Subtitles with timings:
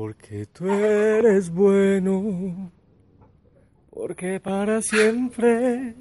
[0.00, 2.72] Porque tú eres bueno,
[3.90, 5.94] porque para siempre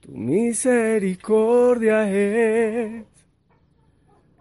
[0.00, 3.06] tu misericordia es.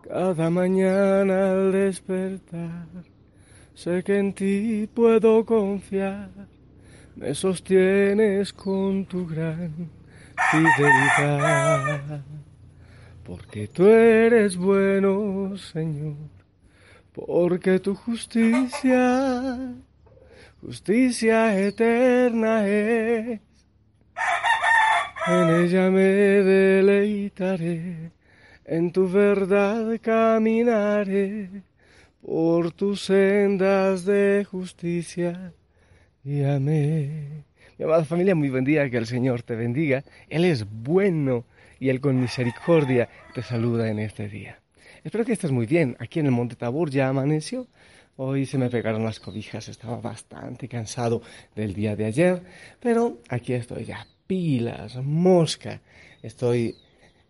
[0.02, 2.86] Cada mañana al despertar,
[3.74, 6.30] sé que en ti puedo confiar,
[7.16, 9.89] me sostienes con tu gran
[10.52, 12.25] fidelidad.
[13.23, 16.43] Porque tú eres bueno, Señor,
[17.14, 19.74] porque tu justicia,
[20.62, 23.39] justicia eterna es.
[25.26, 28.12] En ella me deleitaré,
[28.66, 31.64] en tu verdad caminaré,
[32.22, 35.53] por tus sendas de justicia
[36.25, 37.45] y amén.
[37.78, 40.03] Mi amada familia, muy buen día, que el Señor te bendiga.
[40.30, 41.45] Él es bueno
[41.80, 44.62] y Él con misericordia te saluda en este día.
[45.03, 45.95] Espero que estés muy bien.
[45.99, 47.67] Aquí en el Monte Tabor ya amaneció.
[48.16, 51.22] Hoy se me pegaron las cobijas, estaba bastante cansado
[51.55, 52.44] del día de ayer,
[52.80, 55.81] pero aquí estoy ya, pilas, mosca.
[56.21, 56.75] Estoy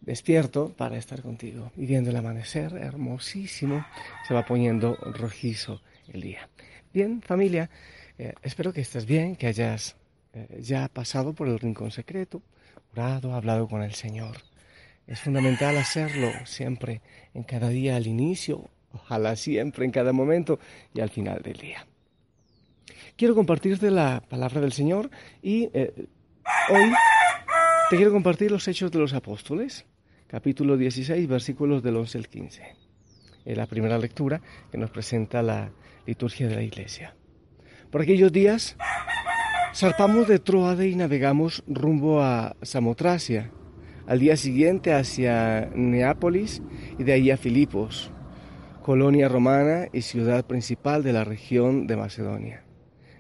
[0.02, 3.86] despierto para estar contigo y viendo el amanecer hermosísimo,
[4.28, 6.50] se va poniendo rojizo el día.
[6.94, 7.70] Bien, familia,
[8.18, 9.96] eh, espero que estés bien, que hayas
[10.34, 12.42] eh, ya pasado por el rincón secreto,
[12.92, 14.38] orado, hablado con el Señor.
[15.06, 17.02] Es fundamental hacerlo siempre,
[17.34, 20.60] en cada día al inicio, ojalá siempre, en cada momento
[20.94, 21.86] y al final del día.
[23.18, 25.10] Quiero compartirte la palabra del Señor
[25.42, 25.94] y eh,
[26.70, 26.92] hoy
[27.90, 29.86] te quiero compartir los Hechos de los Apóstoles,
[30.28, 32.64] capítulo 16, versículos del 11 al 15.
[33.46, 35.70] Es la primera lectura que nos presenta la
[36.06, 37.14] liturgia de la iglesia.
[37.92, 38.78] Por aquellos días
[39.76, 43.52] zarpamos de Troade y navegamos rumbo a Samotracia
[44.06, 46.62] al día siguiente hacia Neápolis
[46.98, 48.12] y de ahí a Filipos,
[48.82, 52.64] colonia romana y ciudad principal de la región de Macedonia.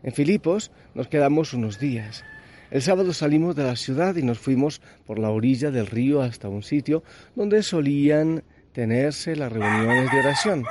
[0.03, 2.23] En Filipos nos quedamos unos días.
[2.69, 6.49] El sábado salimos de la ciudad y nos fuimos por la orilla del río hasta
[6.49, 7.03] un sitio
[7.35, 8.43] donde solían
[8.73, 10.65] tenerse las reuniones de oración.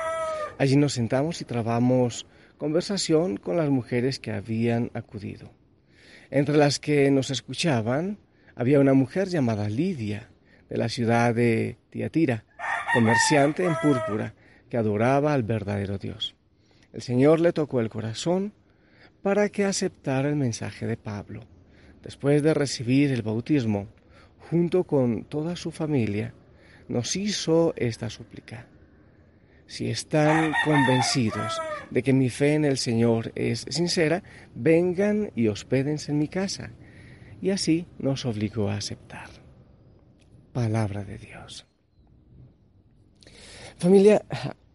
[0.59, 5.51] Allí nos sentamos y trabamos conversación con las mujeres que habían acudido.
[6.29, 8.19] Entre las que nos escuchaban
[8.55, 10.29] había una mujer llamada Lidia,
[10.69, 12.45] de la ciudad de Tiatira,
[12.93, 14.33] comerciante en púrpura,
[14.69, 16.35] que adoraba al verdadero Dios.
[16.93, 18.53] El Señor le tocó el corazón
[19.21, 21.41] para que aceptara el mensaje de Pablo.
[22.01, 23.87] Después de recibir el bautismo,
[24.49, 26.33] junto con toda su familia,
[26.87, 28.67] nos hizo esta súplica.
[29.65, 31.59] Si están convencidos
[31.89, 34.21] de que mi fe en el Señor es sincera,
[34.53, 36.71] vengan y hospédense en mi casa
[37.43, 39.27] y así nos obligó a aceptar.
[40.53, 41.65] Palabra de Dios.
[43.77, 44.23] Familia,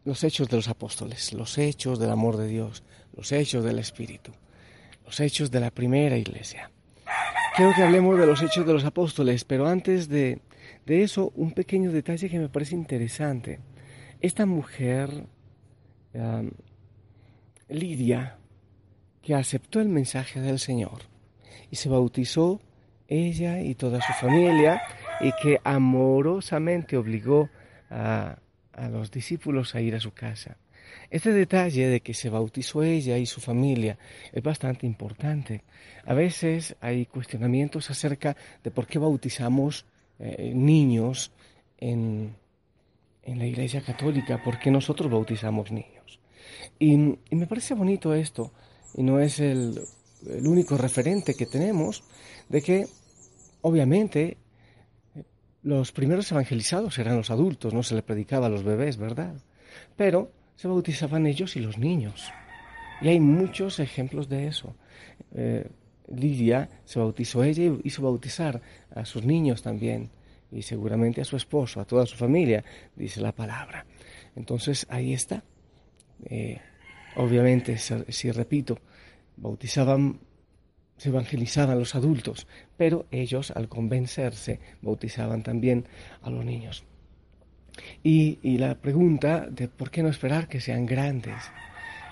[0.04, 2.84] los hechos de los apóstoles, los hechos del amor de Dios,
[3.16, 4.32] los hechos del Espíritu,
[5.06, 6.70] los hechos de la primera iglesia.
[7.56, 10.42] Quiero que hablemos de los hechos de los apóstoles, pero antes de,
[10.84, 13.60] eso, un pequeño detalle que me parece interesante.
[14.20, 15.24] Esta mujer,
[17.70, 18.36] Lidia,
[19.22, 21.08] que aceptó el mensaje del Señor,
[21.70, 22.60] y se bautizó
[23.08, 24.82] ella y toda su familia
[25.20, 27.48] y que amorosamente obligó
[27.90, 28.36] a,
[28.90, 30.56] los discípulos a ir a su casa.
[31.10, 33.98] Este detalle de que se bautizó ella y su familia
[34.32, 35.64] es bastante importante.
[36.04, 39.84] A veces hay cuestionamientos acerca de por qué bautizamos
[40.18, 41.32] eh, niños
[41.78, 42.36] en,
[43.26, 46.18] la Iglesia Católica, por qué nosotros bautizamos niños.
[46.78, 48.52] Y me parece bonito esto,
[48.94, 49.78] y no es el
[50.26, 52.04] el único referente que tenemos
[52.48, 52.86] de que,
[53.60, 54.38] obviamente,
[55.62, 59.34] los primeros evangelizados eran los adultos, no se le predicaba a los bebés, ¿verdad?
[59.96, 62.32] Pero se bautizaban ellos y los niños.
[63.00, 64.74] Y hay muchos ejemplos de eso.
[65.34, 65.68] Eh,
[66.08, 68.60] Lidia se bautizó ella y hizo bautizar
[68.94, 70.10] a sus niños también,
[70.50, 72.64] y seguramente a su esposo, a toda su familia,
[72.96, 73.84] dice la palabra.
[74.34, 75.44] Entonces ahí está.
[76.24, 76.60] Eh,
[77.16, 78.78] obviamente, si repito,
[79.40, 80.20] bautizaban,
[80.96, 82.46] se evangelizaban los adultos,
[82.76, 85.86] pero ellos al convencerse bautizaban también
[86.22, 86.84] a los niños.
[88.02, 91.36] Y, la pregunta de por qué no esperar que sean grandes.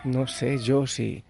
[0.05, 1.25] No sé yo si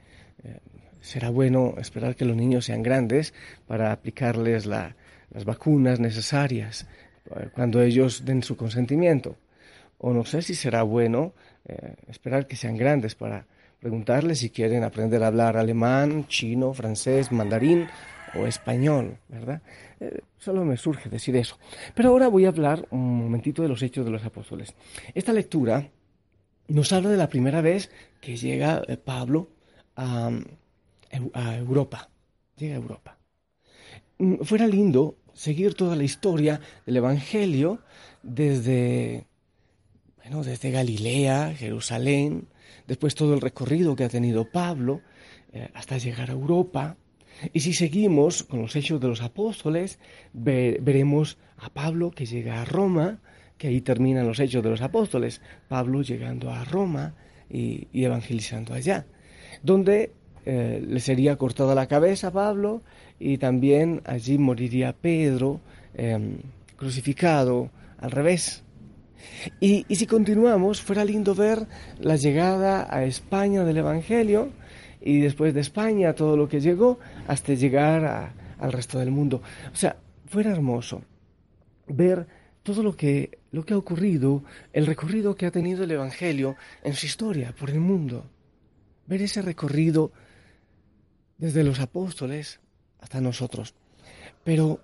[0.45, 0.59] eh,
[1.01, 3.33] será bueno esperar que los niños sean grandes
[3.67, 4.95] para aplicarles las
[5.45, 6.87] vacunas necesarias
[7.35, 9.37] eh, cuando ellos den su consentimiento.
[9.99, 11.33] O no sé si será bueno
[11.67, 13.47] eh, esperar que sean grandes para
[13.81, 17.87] preguntarles si quieren aprender a hablar alemán, chino, francés, mandarín
[18.35, 19.63] o español, ¿verdad?
[20.01, 21.59] Eh, solo me surge decir eso.
[21.95, 24.75] Pero ahora voy a hablar un momentito de los hechos de los apóstoles.
[25.15, 25.91] Esta lectura
[26.69, 27.91] nos habla de la primera vez
[28.21, 29.51] que llega eh, Pablo
[29.95, 30.31] a,
[31.35, 32.11] a Europa.
[32.57, 33.19] Llega a Europa.
[34.19, 37.81] Mm, fuera lindo seguir toda la historia del Evangelio
[38.23, 39.27] desde,
[40.31, 42.49] desde Galilea, Jerusalén,
[42.87, 45.01] después todo el recorrido que ha tenido Pablo
[45.53, 46.97] eh, hasta llegar a Europa.
[47.53, 49.99] Y si seguimos con los hechos de los apóstoles,
[50.33, 53.21] veremos a Pablo que llega a Roma,
[53.57, 57.15] que ahí terminan los hechos de los apóstoles, Pablo llegando a Roma
[57.49, 59.07] y, evangelizando allá,
[59.63, 60.13] donde
[60.45, 62.83] eh, le sería cortada la cabeza a Pablo
[63.19, 65.61] y también allí moriría Pedro
[65.95, 66.39] em,
[66.77, 68.66] crucificado al revés.
[69.61, 71.67] Y, si continuamos, fuera lindo ver
[72.01, 74.51] la llegada a España del Evangelio
[75.01, 79.43] y después de España todo lo que llegó hasta llegar al resto del mundo.
[79.73, 79.97] O sea,
[80.27, 81.03] fuera hermoso
[81.89, 82.27] ver
[82.63, 84.43] todo lo que, lo que ha ocurrido,
[84.73, 88.27] el recorrido que ha tenido el Evangelio en su historia por el mundo.
[89.07, 90.13] Ver ese recorrido
[91.39, 92.61] desde los apóstoles
[92.99, 93.75] hasta nosotros.
[94.43, 94.81] Pero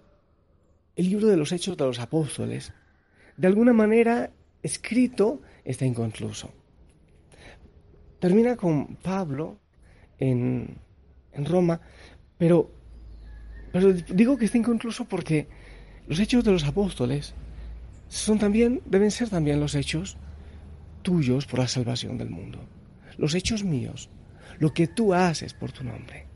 [0.95, 2.73] el libro de los Hechos de los Apóstoles,
[3.37, 4.31] de alguna manera
[4.63, 6.51] escrito, está inconcluso.
[8.21, 9.59] Termina con Pablo
[10.19, 10.79] en,
[11.33, 11.81] en Roma,
[12.39, 12.71] pero,
[13.73, 15.49] pero digo que está inconcluso porque
[16.07, 17.35] los Hechos de los Apóstoles
[18.09, 20.19] son también, deben ser también los hechos
[21.01, 22.59] tuyos por la salvación del mundo.
[23.17, 24.11] Los hechos míos,
[24.59, 26.27] lo que tú haces por tu nombre.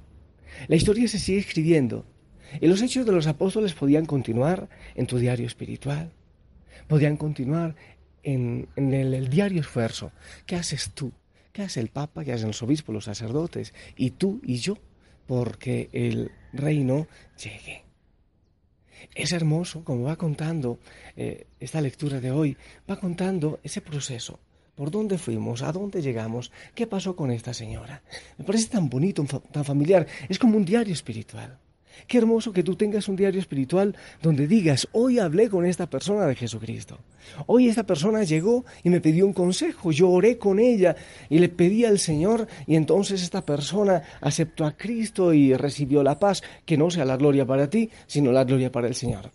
[0.69, 2.07] La historia se sigue escribiendo
[2.61, 6.13] y los hechos de los apóstoles podían continuar en tu diario espiritual,
[6.87, 7.75] podían continuar
[8.23, 10.13] en, el, diario esfuerzo.
[10.47, 11.13] ¿Qué haces tú?
[11.53, 12.25] ¿Qué hace el Papa?
[12.25, 13.73] ¿Qué hacen los obispos, los sacerdotes?
[13.97, 14.77] Y tú y yo,
[15.27, 17.07] porque el reino
[17.43, 17.85] llegue.
[19.15, 20.79] Es hermoso como va contando
[21.17, 22.57] eh, esta lectura de hoy,
[22.91, 24.41] va contando ese proceso.
[24.75, 25.63] ¿Por dónde fuimos?
[25.63, 26.53] ¿A dónde llegamos?
[26.75, 28.03] ¿Qué pasó con esta señora?
[28.37, 30.07] Me parece tan bonito, tan familiar.
[30.29, 31.59] Es como un diario espiritual.
[32.07, 36.27] Qué hermoso que tú tengas un diario espiritual donde digas, hoy hablé con esta persona
[36.27, 36.99] de Jesucristo.
[37.47, 40.97] Hoy esta persona llegó y me pidió un consejo, yo oré con ella
[41.29, 46.19] y le pedí al Señor y entonces esta persona aceptó a Cristo y recibió la
[46.19, 49.31] paz, que no sea la gloria para ti, sino la gloria para el Señor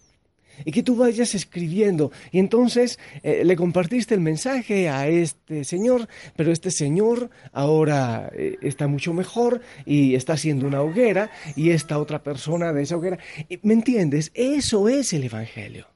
[0.65, 2.11] y que tú vayas escribiendo.
[2.31, 8.57] Y entonces eh, le compartiste el mensaje a este señor, pero este señor ahora eh,
[8.61, 13.19] está mucho mejor y está haciendo una hoguera y esta otra persona de esa hoguera.
[13.61, 14.31] ¿Me entiendes?
[14.33, 15.87] Eso es el Evangelio.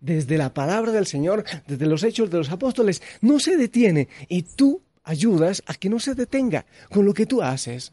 [0.00, 4.42] Desde la palabra del Señor, desde los hechos de los apóstoles, no se detiene y
[4.42, 7.92] tú ayudas a que no se detenga con lo que tú haces,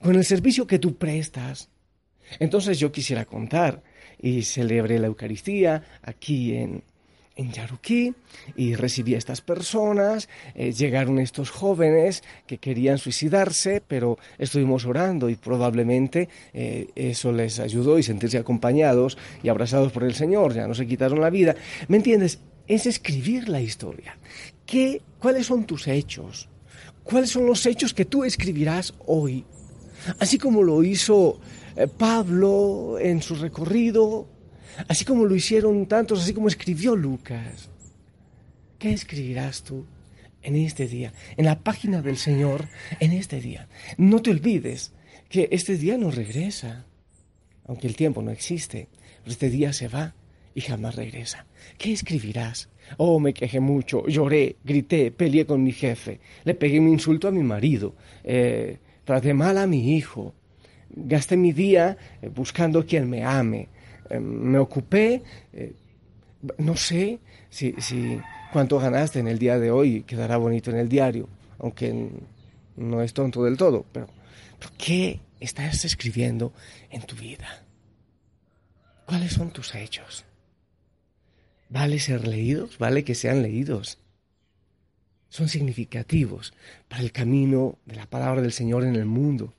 [0.00, 1.68] con el servicio que tú prestas.
[2.38, 3.82] Entonces yo quisiera contar
[4.20, 6.82] y celebré la Eucaristía aquí en,
[7.36, 8.14] en Yaruquí
[8.56, 15.30] y recibí a estas personas, eh, llegaron estos jóvenes que querían suicidarse, pero estuvimos orando
[15.30, 20.66] y probablemente eh, eso les ayudó y sentirse acompañados y abrazados por el Señor, ya
[20.66, 21.54] no se quitaron la vida.
[21.88, 22.40] ¿Me entiendes?
[22.66, 24.18] Es escribir la historia.
[24.66, 26.48] ¿Qué, ¿Cuáles son tus hechos?
[27.02, 29.44] ¿Cuáles son los hechos que tú escribirás hoy?
[30.18, 31.40] Así como lo hizo
[31.76, 34.28] eh, Pablo en su recorrido,
[34.88, 37.70] así como lo hicieron tantos, así como escribió Lucas.
[38.78, 39.84] ¿Qué escribirás tú
[40.42, 43.68] en este día, en la página del Señor, en este día?
[43.98, 44.92] No te olvides
[45.28, 46.86] que este día no regresa,
[47.66, 48.88] aunque el tiempo no existe,
[49.26, 50.14] este día se va
[50.54, 51.46] y jamás regresa.
[51.78, 52.68] ¿Qué escribirás?
[52.96, 57.30] Oh, me quejé mucho, lloré, grité, peleé con mi jefe, le pegué mi insulto a
[57.30, 57.94] mi marido,
[58.24, 58.78] eh,
[59.10, 60.34] traté mal a mi hijo,
[60.88, 63.68] gasté mi día eh, buscando quien me ame.
[64.08, 65.72] Eh, me ocupé, eh,
[66.58, 68.20] no sé si, si,
[68.52, 72.08] cuánto ganaste en el día de hoy, quedará bonito en el diario, aunque
[72.76, 74.06] no es tonto del todo, pero,
[74.60, 76.52] pero ¿qué estás escribiendo
[76.88, 77.64] en tu vida?
[79.06, 80.24] ¿Cuáles son tus hechos?
[81.68, 82.78] ¿Vale ser leídos?
[82.78, 83.98] ¿Vale que sean leídos?
[85.30, 86.52] Son significativos
[86.88, 89.54] para el camino de la palabra del Señor en el mundo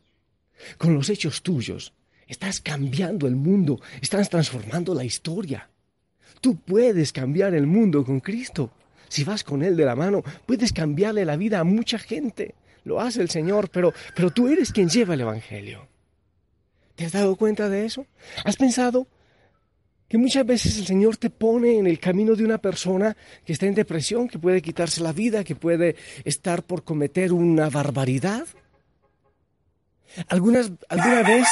[0.77, 1.93] con los hechos tuyos.
[2.27, 5.69] Estás cambiando el mundo, estás transformando la historia.
[6.39, 8.71] Tú puedes cambiar el mundo con Cristo.
[9.09, 12.55] Si vas con Él de la mano, puedes cambiarle la vida a mucha gente.
[12.83, 15.87] Lo hace el Señor, pero, pero tú eres quien lleva el Evangelio.
[16.95, 18.05] ¿Te has dado cuenta de eso?
[18.45, 19.07] ¿Has pensado
[20.11, 23.15] que muchas veces el Señor te pone en el camino de una persona
[23.45, 27.69] que está en depresión, que puede quitarse la vida, que puede estar por cometer una
[27.69, 28.45] barbaridad?
[30.27, 31.47] ¿Algunas, ¿Alguna vez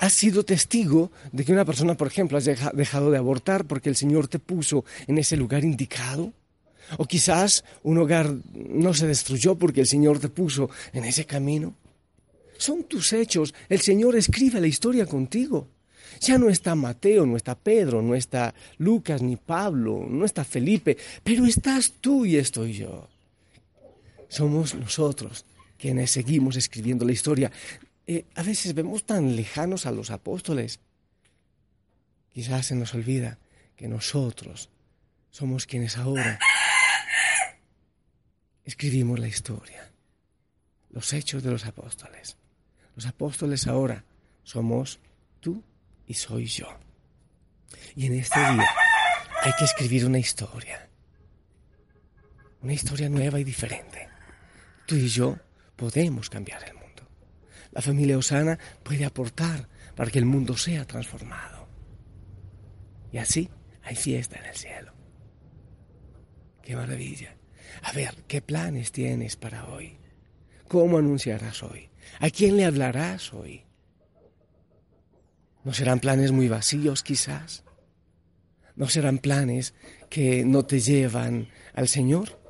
[0.00, 3.96] has sido testigo de que una persona, por ejemplo, has dejado de abortar porque el
[3.96, 6.32] Señor te puso en ese lugar indicado?
[6.96, 11.74] O quizás un hogar no se destruyó porque el Señor te puso en ese camino.
[12.56, 13.52] Son tus hechos.
[13.68, 15.68] El Señor escribe la historia contigo.
[16.20, 20.96] Ya no está Mateo, no está Pedro, no está Lucas ni Pablo, no está Felipe,
[21.22, 23.08] pero estás tú y estoy yo.
[24.28, 25.44] Somos nosotros
[25.78, 27.50] quienes seguimos escribiendo la historia.
[28.06, 30.80] Eh, a veces vemos tan lejanos a los apóstoles.
[32.32, 33.38] Quizás se nos olvida
[33.76, 34.68] que nosotros
[35.30, 36.38] somos quienes ahora
[38.64, 39.90] escribimos la historia,
[40.90, 42.36] los hechos de los apóstoles.
[42.94, 44.04] Los apóstoles ahora
[44.44, 44.98] somos
[45.40, 45.62] tú
[46.10, 46.66] y soy yo.
[47.94, 48.68] Y en este día
[49.42, 50.90] hay que escribir una historia,
[52.62, 54.08] una historia nueva y diferente.
[54.86, 55.38] Tú y yo
[55.76, 57.08] podemos cambiar el mundo.
[57.70, 61.68] La familia Osana puede aportar para que el mundo sea transformado.
[63.12, 63.48] Y así
[63.84, 64.92] hay fiesta en el cielo.
[66.60, 67.36] ¡Qué maravilla!
[67.84, 69.96] A ver, ¿qué planes tienes para hoy?
[70.66, 71.88] ¿Cómo anunciarás hoy?
[72.18, 73.69] ¿A quién le hablarás hoy?
[75.64, 77.64] ¿No serán planes muy vacíos quizás?
[78.76, 79.74] ¿No serán planes
[80.08, 82.40] que no te llevan al Señor?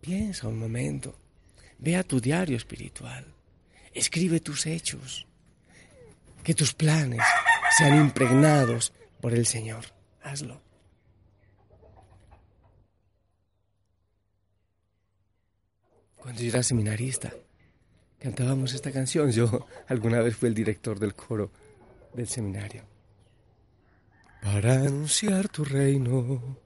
[0.00, 1.18] Piensa un momento.
[1.78, 3.24] Ve a tu diario espiritual.
[3.92, 5.26] Escribe tus hechos.
[6.44, 7.22] Que tus planes
[7.78, 9.84] sean impregnados por el Señor.
[10.22, 10.60] Hazlo.
[16.16, 17.32] Cuando yo era seminarista,
[18.18, 19.32] cantábamos esta canción.
[19.32, 21.50] Yo alguna vez fui el director del coro
[22.14, 22.84] del seminario.
[24.42, 26.58] Para anunciar tu reino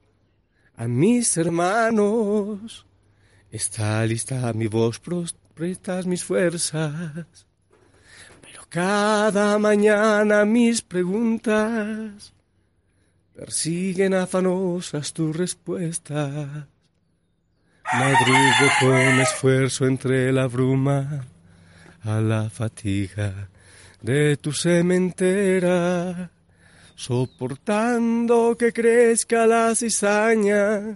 [0.75, 2.85] a mis hermanos,
[3.51, 5.01] está lista mi voz,
[5.53, 7.47] prestas mis fuerzas.
[8.41, 12.33] Pero cada mañana mis preguntas
[13.35, 16.67] persiguen afanosas tus respuestas.
[17.93, 21.25] Madrugo con esfuerzo entre la bruma
[22.03, 23.49] a la fatiga
[24.05, 26.29] de tu sementera,
[26.93, 30.95] soportando que crezca la cizaña,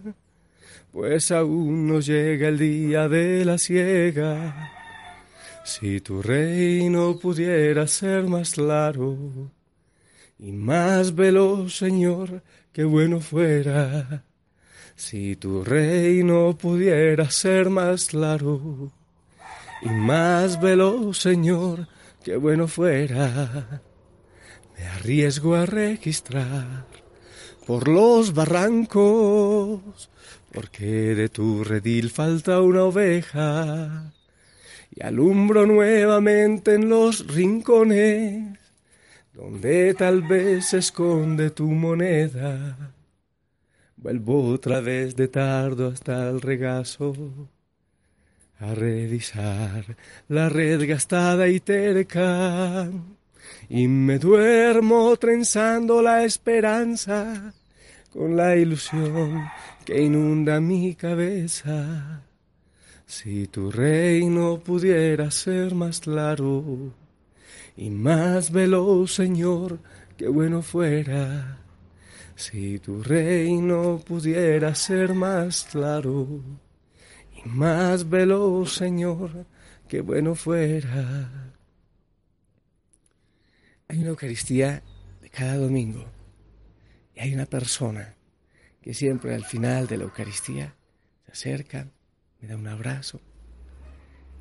[0.92, 4.72] pues aún no llega el día de la siega.
[5.64, 9.18] Si tu reino pudiera ser más claro
[10.38, 14.24] y más veloz, Señor, qué bueno fuera
[14.96, 18.92] si tu reino pudiera ser más claro
[19.82, 21.88] y más veloz, Señor,
[22.24, 23.82] qué bueno fuera.
[24.78, 26.86] Me arriesgo a registrar
[27.66, 30.10] por los barrancos,
[30.52, 34.14] porque de tu redil falta una oveja,
[34.92, 38.58] y alumbro nuevamente en los rincones,
[39.34, 42.94] donde tal vez se esconde tu moneda
[44.02, 47.14] Vuelvo otra vez de tardo hasta el regazo
[48.60, 49.98] a revisar
[50.28, 52.90] la red gastada y terca
[53.70, 57.54] y me duermo trenzando la esperanza
[58.12, 59.46] con la ilusión
[59.86, 62.22] que inunda mi cabeza.
[63.06, 66.94] Si tu reino pudiera ser más claro
[67.76, 69.80] y más veloz, Señor,
[70.18, 71.60] qué bueno fuera
[72.36, 76.42] si tu reino pudiera ser más claro
[77.44, 79.46] y más veloz, Señor,
[79.88, 81.54] qué bueno fuera.
[83.88, 84.84] Hay una Eucaristía
[85.22, 86.06] de cada domingo
[87.16, 88.16] y hay una persona
[88.82, 90.76] que siempre al final de la Eucaristía
[91.26, 91.88] se acerca,
[92.42, 93.20] me da un abrazo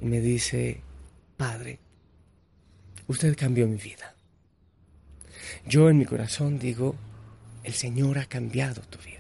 [0.00, 0.82] y me dice,
[1.36, 1.80] Padre,
[3.06, 4.14] usted cambió mi vida.
[5.66, 6.94] Yo en mi corazón digo,
[7.64, 9.17] el Señor ha cambiado tu vida.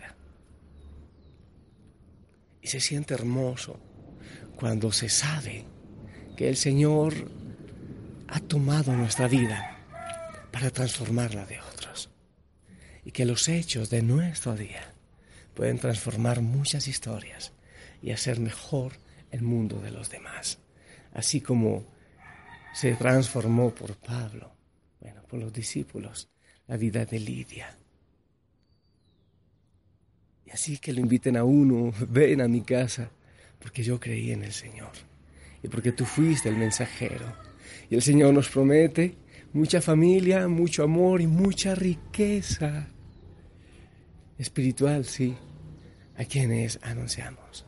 [2.68, 3.80] Se siente hermoso
[4.54, 5.64] cuando se sabe
[6.36, 7.14] que el Señor
[8.28, 9.78] ha tomado nuestra vida
[10.52, 12.10] para transformarla de otros.
[13.06, 14.92] Y que los hechos de nuestro día
[15.54, 17.54] pueden transformar muchas historias
[18.02, 18.92] y hacer mejor
[19.30, 20.58] el mundo de los demás.
[21.14, 21.86] Así como
[22.74, 24.52] se transformó por Pablo,
[25.00, 26.28] bueno, por los discípulos,
[26.66, 27.78] la vida de Lidia,
[30.48, 33.10] y así que lo inviten a uno, ven a mi casa,
[33.58, 34.92] porque yo creí en el Señor
[35.62, 37.36] y porque tú fuiste el mensajero.
[37.90, 39.16] Y el Señor nos promete
[39.52, 42.88] mucha familia, mucho amor y mucha riqueza
[44.38, 45.36] espiritual, sí,
[46.16, 47.66] a quienes anunciamos.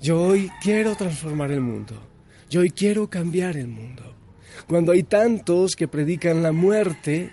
[0.00, 1.94] Yo hoy quiero transformar el mundo.
[2.48, 4.16] Yo hoy quiero cambiar el mundo.
[4.66, 7.30] Cuando hay tantos que predican la muerte,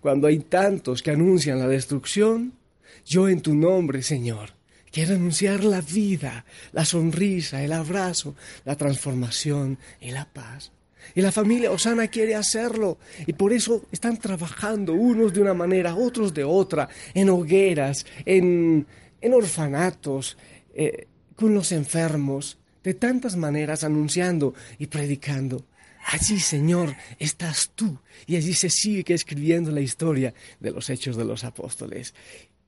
[0.00, 2.59] cuando hay tantos que anuncian la destrucción,
[3.04, 4.50] yo en tu nombre, Señor,
[4.92, 10.72] Quiero anunciar la vida, la sonrisa, el abrazo, la transformación y la paz.
[11.14, 12.98] Y la familia Osana quiere hacerlo.
[13.26, 18.86] Y por eso están trabajando unos de una manera, otros de otra, en hogueras, en,
[19.20, 20.36] en orfanatos,
[20.74, 25.66] eh, con los enfermos, de tantas maneras anunciando y predicando.
[26.06, 27.98] Allí, Señor, estás tú.
[28.26, 32.14] Y allí se sigue escribiendo la historia de los hechos de los apóstoles.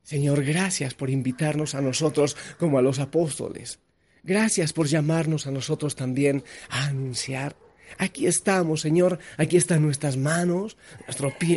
[0.03, 3.79] Señor, gracias por invitarnos a nosotros como a los apóstoles.
[4.23, 7.57] Gracias por llamarnos a nosotros también a anunciar.
[7.99, 10.77] Aquí estamos, Señor, aquí están nuestras manos,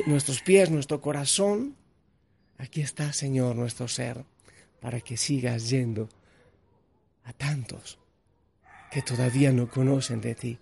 [0.05, 1.75] nuestros pies, nuestro corazón.
[2.57, 4.23] Aquí está, Señor, nuestro ser,
[4.79, 6.09] para que sigas yendo
[7.23, 7.99] a tantos
[8.91, 10.59] que todavía no conocen de ti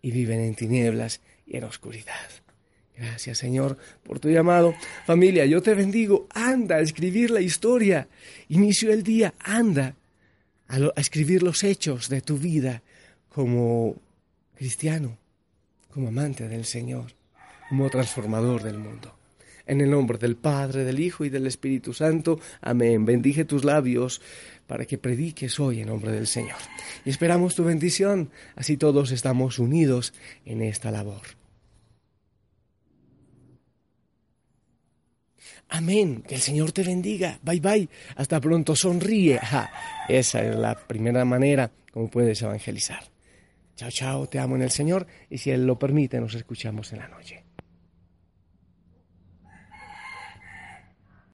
[0.00, 2.43] y viven en tinieblas y en oscuridad.
[2.96, 4.74] Gracias Señor por tu llamado.
[5.04, 6.28] Familia, yo te bendigo.
[6.32, 8.08] Anda a escribir la historia.
[8.48, 9.34] Inicio el día.
[9.40, 9.96] Anda
[10.68, 12.82] a, a, escribir los hechos de tu vida
[13.28, 13.96] como
[14.54, 15.18] cristiano,
[15.92, 17.12] como amante del Señor,
[17.68, 19.16] como transformador del mundo.
[19.66, 22.38] En el nombre del Padre, del Hijo y del Espíritu Santo.
[22.60, 23.04] Amén.
[23.04, 24.20] Bendije tus labios
[24.66, 26.58] para que prediques hoy en nombre del Señor.
[27.04, 28.30] Y esperamos tu bendición.
[28.56, 30.12] Así todos estamos unidos
[30.44, 31.43] en esta labor.
[35.74, 36.22] Amén.
[36.22, 37.40] Que el Señor te bendiga.
[37.42, 37.88] Bye bye.
[38.14, 38.76] Hasta pronto.
[38.76, 39.40] Sonríe.
[40.08, 43.02] esa es la primera manera como puedes evangelizar.
[43.74, 44.28] Chao, chao.
[44.28, 45.04] Te amo en el Señor.
[45.28, 47.43] Y si Él lo permite, nos escuchamos en la noche.